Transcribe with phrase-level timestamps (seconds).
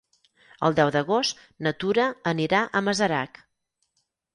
[0.69, 3.43] El deu d'agost na Tura anirà a Masarac.